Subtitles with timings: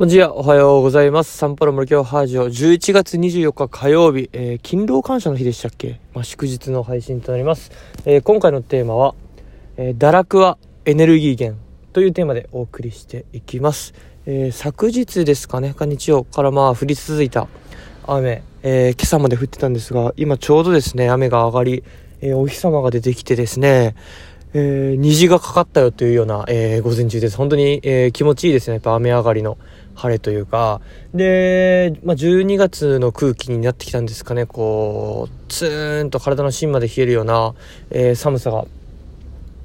[0.00, 1.36] こんにちは、おはようございます。
[1.36, 6.00] サンパロ森京ハージオ、11月24日火曜日、えー、勤労感謝の日でしたっけ？
[6.14, 7.70] まあ、祝日の配信となります。
[8.06, 9.14] えー、今回のテーマは、
[9.76, 13.92] えー、堕落はエネルギー源というテーマでお送りしていきます。
[14.24, 17.46] え、昨日ですかね、か日曜からまあ降り続いた
[18.06, 21.84] 雨、え今朝まで降ってたんですが、今ちょうどですね、雨が上がり、
[22.22, 23.94] えお日様が出てきてですね、
[24.54, 27.36] え、虹がかかったよというような、え、午前中です。
[27.36, 28.74] 本当に、え、気持ちいいですね。
[28.74, 29.58] やっぱ雨上がりの
[29.94, 30.80] 晴れというか。
[31.14, 34.46] で、まあ、12月の空気になってきたんですかね。
[34.46, 37.54] こう、ツーンと体の芯まで冷えるような、
[37.90, 38.64] え寒さが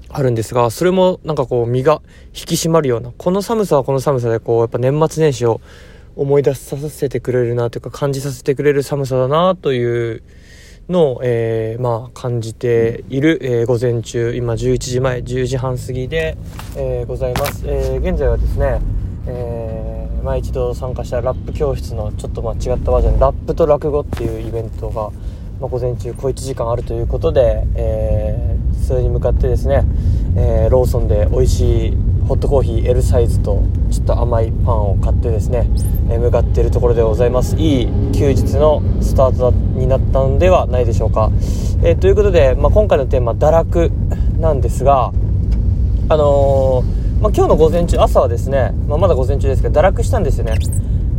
[0.10, 5.62] あるんですが、それもなんかこう身が引き締まるような、この寒さはこの寒さでこう、やっぱ年末年始を
[6.16, 10.24] 思い出させてくれるなというか感じさせてくれる寒さだなという、
[10.90, 16.38] の、えー、まあ、感じている、えー、午前中、今11時前、10時半過ぎで、
[16.78, 17.64] えー、ございます。
[17.66, 18.80] え現在はですね、
[19.28, 19.95] えー、
[20.26, 25.12] 前一度参加したラップ教室のちょっとまあ違ったバージョン、ラップと落語っていうイベントが、
[25.62, 29.86] まあ、午前中小1時間あるということで、えー、それに向かってですね、
[30.36, 35.70] えローソンで美味しいホットコーヒー L サイズとちょっと甘いパンを買ってですね、
[36.10, 37.56] え向かっているところでございます。
[37.58, 41.30] いい休日のスタートになったのではないでしょうか、
[41.84, 43.92] えー、ということで、まあ、今回のテーマ堕落
[44.40, 45.14] なんですが
[46.08, 50.58] あのー、まあ、今日の午前中朝はですね、まあ、まだ午前中ですけど堕落したんですよね。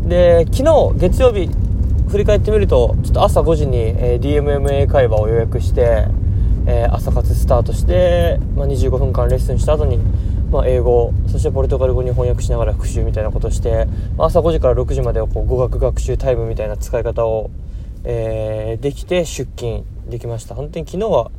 [0.06, 1.50] で昨日月曜日
[2.08, 6.06] 振り返ってみるとちょっと朝5時に、えー、DMMA 会話を予約して、
[6.66, 9.98] え朝活スタートして、まあ、25分間レッスンした後に
[10.50, 17.50] まあ、英語そしてポルトガル語に翻訳しながら復習みたいなことをして、まあ、朝5時から6時までこう語学学習タイムみたいな使い方を、
[18.04, 20.54] えー、できて出勤できました。
[20.54, 21.30] 本当に昨日は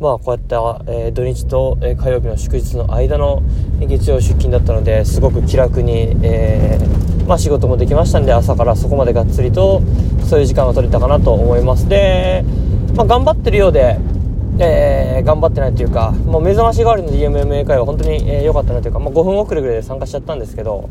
[0.00, 3.42] まあこうやった、えー、土日と、え、火曜日の祝日の間の
[3.80, 9.82] 月曜出勤だったのですごく気楽に、えー、まあ、仕事もできましたんで朝からそこまでがっつりと
[10.28, 11.88] そういう時間が取れたかなと思います。
[11.88, 12.44] で、
[12.94, 13.98] まあ、頑張ってるようで
[14.60, 20.90] えー、頑張ってないというか、もう目覚まし代わりの DMMA 会は本当に良、えー、かったなというか、まあ、5分遅れぐらいで参加しちゃったんですけど、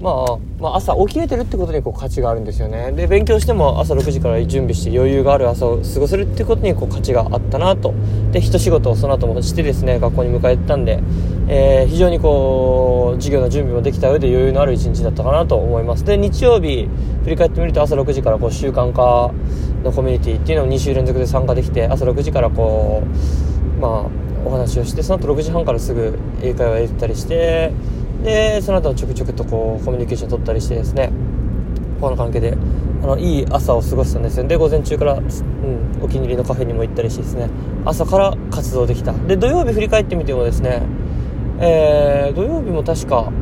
[0.00, 2.92] まあ、まあ、朝起きれてるってことにこう価値があるんですよね。
[2.92, 7.94] で勉強しても朝6時から準備して余裕がある朝を過ごせるってことにこう価値があったなと。
[8.30, 11.00] で一仕事をその後もしてですね学校に迎えてたんで、
[11.48, 16.04] えー、非常にこう授業の準備もできた上で余裕のある一日だったかなと思います。
[16.04, 16.88] で日曜日
[17.24, 19.32] 振り返ってみると朝6時からこう習慣化
[19.82, 27.72] のコミュニティっていうのを2週連続で参加できて朝6時からこうまあお話をしてその後6時半からすぐ英会話やったりして
[28.24, 31.10] でその後ちょくちょくとこうコミュニケーション取ったりしてですね。
[32.00, 32.56] この関係で
[33.02, 34.46] あのいい朝を過ごしたんですよ。
[34.46, 35.24] で午前中から、うん、
[36.02, 37.48] お気に入りのカフェにも行ったりしてですね。
[37.84, 39.12] 朝から活動できた。
[39.12, 40.82] で土曜日振り返ってみてもですね
[41.60, 43.32] えー、土曜日も確か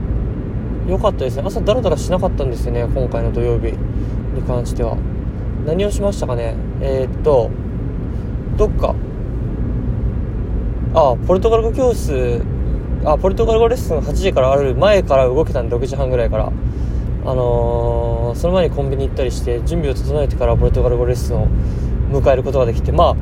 [0.88, 1.42] 良かったですね。
[1.44, 3.72] 朝ダラダラしなかったんですよね今回の土曜日
[4.34, 4.96] に関しては。
[5.66, 6.54] 何をしましたかね？
[6.80, 7.50] えー、っと
[8.56, 8.94] どっか。
[10.94, 12.40] あポルトガル語教室
[13.04, 16.52] あポルトガル語レッスン8時からある前から動けたんで6時半ぐらいから。
[17.26, 21.48] あのー、その前にコンビニ行ったりして準備を整えてからポルトガル語レッスンを
[22.12, 23.14] 迎えることができて、まあ、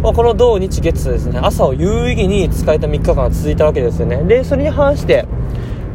[0.00, 4.22] まあ、この土日月ですね朝を有意義に使えた3日間が続いたわけですよね。
[4.22, 5.26] でそれに反して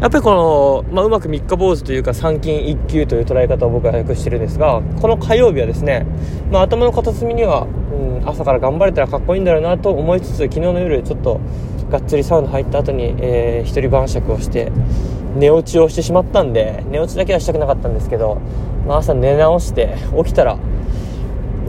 [0.02, 6.06] やっぱりこの、まあ、うまく三日坊主というか三金一休という捉え方を僕はよくしてるんですがこの火曜日はですね、
[6.52, 11.40] まあ、頭の片隅には、うん、朝から頑張れたらかっこいいんだろうなと思いつつ昨日の夜ちょっと
[11.90, 14.72] がっつりサウナ入った後に、えー、一人晩酌をして
[15.36, 18.42] 寝落ちをしてしまったんで寝落ちだけはしたくなかったんですけど、
[18.88, 20.58] まあ、朝寝直して起きたら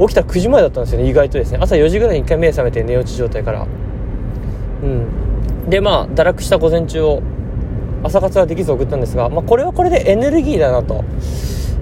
[0.01, 1.59] 起きたら9時前だったんですよね意外とですね。
[1.61, 3.67] 朝4時ぐらいに1回目覚めて寝落ち状態から。
[4.83, 5.71] うん。
[5.71, 7.23] でまあ堕落した午前中を
[8.05, 11.03] 朝活はできず送ったんですが、まあ、これはこれでエネルギーだなと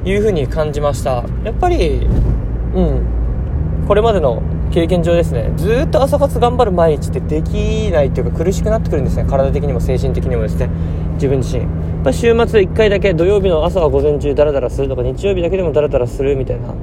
[0.04, 1.24] いうふうに感じました。
[1.44, 2.06] やっぱり
[2.74, 3.84] うん。
[3.88, 4.42] これまでの
[4.74, 5.52] 経験上ですね。
[5.56, 9.24] ずっと朝活頑張る毎日ってできないっていうか苦しくなってくるんですね。
[9.24, 10.68] 体的にも精神的にもですね。
[11.14, 11.62] 自分自身。
[11.62, 16.74] やっぱ週末1回だけ土曜日の朝は午前中ダラダラするとか日曜日だけでもダラダラするみたいな。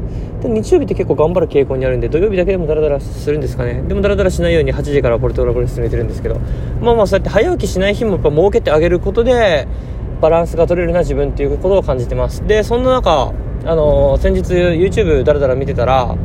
[0.42, 6.39] で日曜日って結構頑張る傾向にあるんで土曜日だけでもダラダラするんですかねでもダラダラしないように8時からポルトガル語レッスン入れてるんですけど。
[6.81, 9.68] まあまあそうやって早起きしない日もやっぱ設けてあげることで
[10.21, 12.48] バランスが取れるな自分っていうことを感じてます。
[12.48, 13.33] でそんな中
[13.66, 16.16] あのー、先日 YouTube ダラダラ見てたら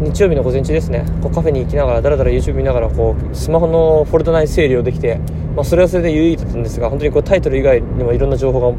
[0.00, 1.04] 日曜日の午前中ですね。
[1.22, 5.20] こうカフェに行きながらだらだら YouTube 見ながらこうスマホのフォルダ内整理をできて、
[5.54, 8.78] まあ、それはそれで有意義だったんですが本当にこうタイトル以外にもいろんな情報が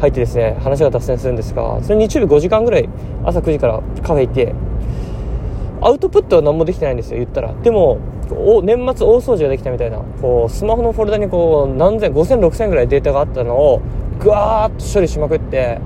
[0.00, 2.88] 入ってですね話が脱線するんですがそれ日曜日5時間ぐらい
[3.24, 4.54] 朝9時からカフェ行って
[5.80, 7.54] アウトプットは何もできてないんですよ言ったら。
[7.54, 7.98] でも
[8.62, 13.82] 年末大掃除ができたみたいなこうスマホのフォルダにこう何千50006000ぐらいデータがあったのを
[14.18, 15.80] ガーッと処理しまくって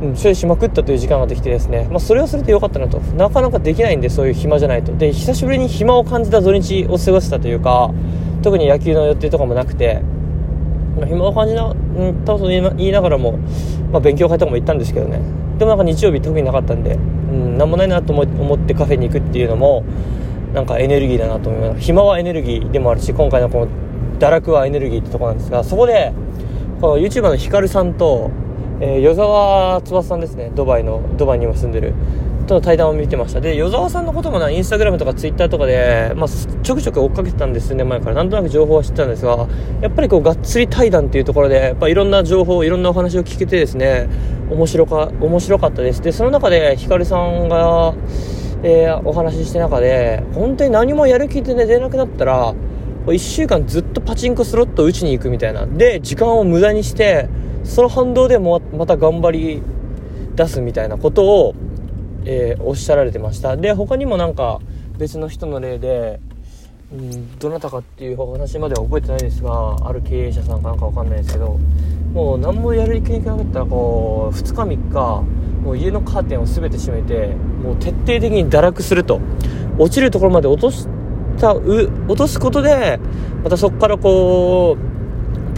[0.00, 2.98] うん、処理しまくったという時間ができてですね、まあ、それをすると良かったなと。
[3.16, 4.96] なかなかできないんでそういう暇じゃないと。
[4.96, 7.90] で久しぶりに暇を感じた土日を過ごしたというか
[8.42, 10.00] 特に野球の予定とかもなくて、
[10.96, 11.74] まあ、暇を感じな、
[12.24, 13.38] たと言いながらも、
[13.90, 15.20] まあ、勉強会とかも行ったんですけどね。
[15.58, 16.98] でもなんか日曜日特になかったんで、う
[17.34, 19.84] ん、何もないなと思ってカフェに行くっていうのも
[20.54, 21.80] なんかエネルギーだなと思います。
[21.80, 23.68] 暇はエネルギーでもあるし今回のこの
[24.20, 26.12] 堕落はエネルギーってとこなんですがそこで
[26.80, 28.30] この YouTuber のヒカルさんと
[28.80, 30.50] えー、与沢翼さんですね。
[30.54, 31.94] ドバイのドバイにも住んでる。
[32.48, 33.40] との対談を見てました。
[33.40, 38.16] で与沢さんのこともなインスタグラムとかツイッターとかで、まあ、ちょくちょく追っかけてたんです数年前から。
[38.16, 39.46] なんとなく情報は知ってたんですが
[39.80, 44.08] やっぱりこうがっつり対談っていうところでやっぱいろんな情報いろんなお話を聞けてですね
[44.50, 46.02] 面白か面白かったです。
[46.02, 47.94] でその中でヒカルさんが、
[48.62, 52.54] えー、お話しして中で本当に何もやる気で、ね、出なくなったら
[53.06, 55.66] 1週間ずっとパチンコスロット打ちに行くみたいな。
[55.66, 57.28] で時間を無駄にして
[57.68, 59.62] その反動でもまた頑張り
[60.34, 61.54] 出すみたいなことを、
[62.24, 63.56] えー、おっしゃられてました。
[63.56, 64.58] で他にもなんか
[64.98, 66.18] 別の人の例で、
[66.92, 71.58] うん、どなたかっていうお話までは覚えてないですがある経営者さんかなんか分かんないですけど
[72.12, 75.22] もう何もやる気なかったらこう2日3日
[75.62, 79.20] もう家のカーテンを全て閉めてもう徹底的に堕落すると。
[79.78, 80.88] 落ちるところまで落とし
[81.38, 82.98] た落とすことで
[83.44, 84.97] またそこからこう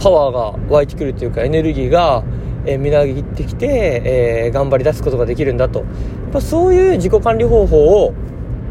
[0.01, 2.23] パワーが湧いてくるというかエネルギーが、
[2.65, 5.79] えー、みなぎってきて、えー、頑張り出すことができるんだと。
[5.79, 5.87] やっ
[6.33, 8.13] ぱそういう自己管理方法を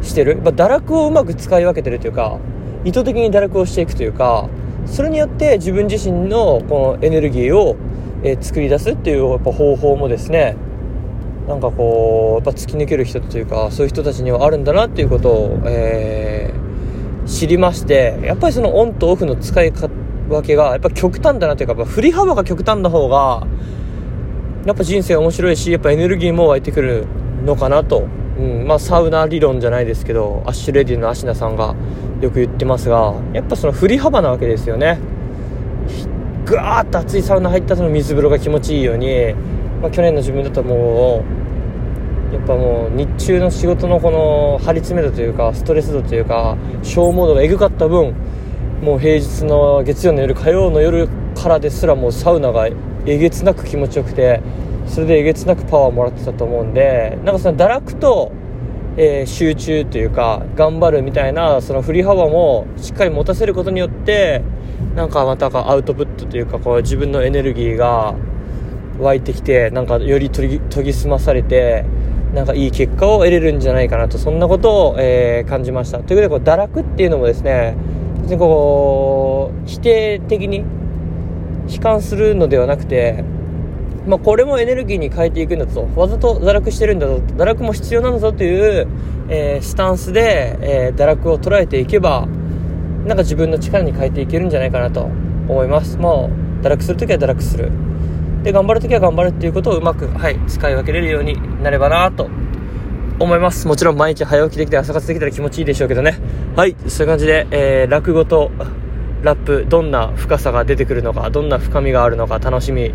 [0.01, 2.39] してる、まあ、堕落をうまく使い分けてるというか
[2.83, 4.49] 意図的に堕落をしていくというか
[4.87, 7.77] それによって自分自身のこのエネルギーを、
[8.23, 10.55] えー、作り出すっていうやっぱ方法もですね
[11.47, 19.90] なんかこうやっぱ突き抜ける人というかそういう人たちにはあるんだなっていうことを、えー、知りましてやっぱりそのオンとオフの使い方
[20.33, 23.45] わけが、やっぱ極端だなというか、やっぱ振り幅が極端な方が、
[24.65, 27.05] やっぱ人生面白いし、やっぱエネルギーも湧いてくる
[27.45, 28.07] のかなと。
[28.37, 31.75] うん、まあサウナ理論じゃないですけど、アッシュレディの芦名さんが
[32.21, 34.99] よく言ってますが、やっぱその振り幅なわけですよね。
[36.45, 39.33] ぐわーっと熱いサウナ入ったその水風呂が気持ちいいように、
[39.81, 41.23] まあ、去年の自分だとも
[42.31, 48.13] う、やっぱもう日中の仕事のこの張り詰め度というか、ストレス度というか、消耗度がエグかった分、
[48.81, 52.73] もう平日の月曜の夜火曜の夜からですらもうサウナがえ
[53.05, 54.41] げつなく気持ちよくて
[54.87, 58.31] それでえげつなくパワーもらってたと思うんでなんかその堕落と、
[58.97, 64.41] えー、集中というか頑張るみたいなその振り幅もしっかり持たせることによって
[64.95, 68.15] なんかまたアウトプットというかこう自分のエネルギーが
[68.99, 71.85] 湧いてきてなんかより研ぎ澄まされて
[72.33, 75.99] なんかいい結果を得れるんじゃないかなとそんなことを、えー、感じました。
[75.99, 77.75] ということでこう堕落っていうのもですね
[78.21, 80.63] 別にこう否定的に
[81.67, 83.23] 悲観するのではなくて、
[84.07, 85.87] まあ、これもエネルギーに変えていくんだと。
[85.95, 88.87] わざと堕落してるんだぞ堕落も必要なんだぞという、
[89.29, 92.27] えー、スタンスで、えー、堕落を捉えていけば
[93.05, 95.09] なんか自分の力に変えていけるんじゃないかなと。
[95.51, 95.97] 思います。
[95.97, 96.29] も
[96.61, 97.71] う堕落するときは堕落する。
[98.43, 102.27] で頑張るときは頑張るっていうことをうまく、はい、使い分けれるようになればなと
[103.21, 103.67] 思います。
[103.67, 106.17] もちろん毎日早起きできて朝活できたら気持ちいいでしょうけどね。
[106.55, 108.51] はい、そういう感じで、えー、落語と
[109.21, 112.93] ラップ、どんな深さが出てくるのか、どんな深みがあるのか楽しみ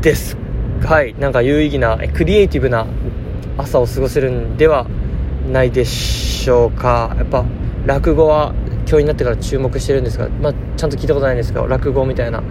[0.00, 0.36] です。
[0.84, 2.86] はい、なんか有意義な、クリエイティブな
[3.58, 4.86] 朝を過ごせるんでは
[5.50, 7.14] ないでしょうか。
[7.18, 7.44] やっぱ、
[7.84, 8.54] 落語は
[8.84, 12.42] 教員になってから注目してるんですが、まあ、ちゃんと聞いたことないんですけど、落語みたいな、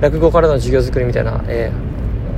[0.00, 1.93] 落語からの授業作りみたいな、えー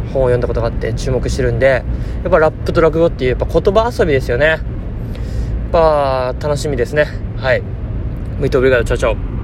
[0.06, 4.46] 本を読んだことがあって注目してるんで、やっぱラップと落語っていうやっぱ言葉遊びですよね。
[4.46, 4.60] やっ
[5.72, 7.06] ぱ楽しみですね。
[7.36, 7.62] はい。
[8.38, 9.36] ムイトオブリガード、チャチャオ。